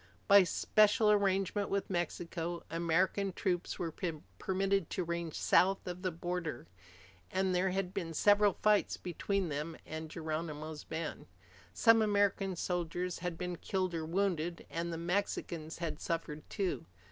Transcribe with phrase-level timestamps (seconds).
[0.27, 3.93] By special arrangement with Mexico, American troops were
[4.39, 6.65] permitted to range south of the border,
[7.29, 11.27] and there had been several fights between them and Geronimo's band.
[11.71, 16.87] Some American soldiers had been killed or wounded, and the Mexicans had suffered too.